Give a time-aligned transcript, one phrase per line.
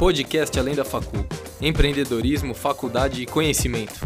[0.00, 1.26] Podcast Além da Facu.
[1.60, 4.00] Empreendedorismo, faculdade e conhecimento.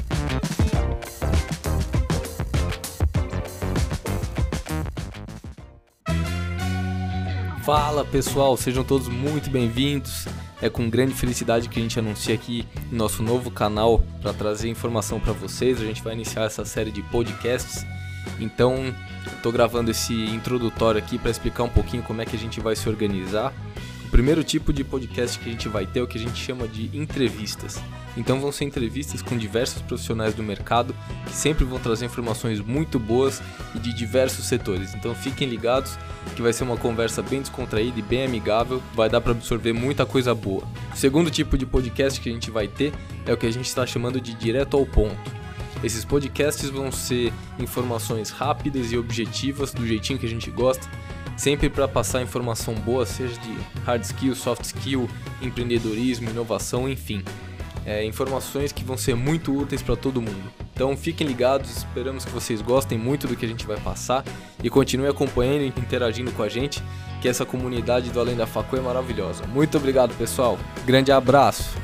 [7.65, 10.26] Fala pessoal, sejam todos muito bem-vindos.
[10.61, 15.21] É com grande felicidade que a gente anuncia aqui nosso novo canal para trazer informação
[15.21, 15.81] para vocês.
[15.81, 17.87] A gente vai iniciar essa série de podcasts.
[18.41, 18.92] Então,
[19.37, 22.74] estou gravando esse introdutório aqui para explicar um pouquinho como é que a gente vai
[22.74, 23.55] se organizar
[24.15, 26.69] primeiro tipo de podcast que a gente vai ter é o que a gente chama
[26.69, 27.83] de entrevistas.
[28.17, 30.95] Então vão ser entrevistas com diversos profissionais do mercado
[31.27, 33.43] que sempre vão trazer informações muito boas
[33.75, 34.95] e de diversos setores.
[34.95, 35.99] Então fiquem ligados
[36.37, 40.07] que vai ser uma conversa bem descontraída e bem amigável, vai dar para absorver muita
[40.07, 40.62] coisa boa.
[40.93, 42.93] O segundo tipo de podcast que a gente vai ter
[43.27, 45.19] é o que a gente está chamando de direto ao ponto.
[45.83, 50.89] Esses podcasts vão ser informações rápidas e objetivas do jeitinho que a gente gosta
[51.37, 55.09] sempre para passar informação boa, seja de hard skill, soft skill,
[55.42, 57.22] empreendedorismo, inovação, enfim.
[57.86, 60.50] É, informações que vão ser muito úteis para todo mundo.
[60.72, 64.25] Então fiquem ligados, esperamos que vocês gostem muito do que a gente vai passar
[64.62, 66.83] e continuem acompanhando e interagindo com a gente,
[67.20, 69.44] que essa comunidade do Além da Facu é maravilhosa.
[69.47, 70.59] Muito obrigado, pessoal.
[70.87, 71.84] Grande abraço.